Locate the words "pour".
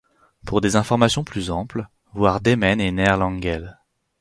0.47-0.61